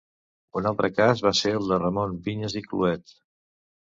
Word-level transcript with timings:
Un 0.59 0.69
altre 0.69 0.89
cas 0.99 1.19
va 1.25 1.33
ser 1.41 1.51
el 1.57 1.69
de 1.71 1.77
Ramon 1.83 2.17
Vinyes 2.29 2.57
i 2.61 2.65
Cluet. 2.71 3.13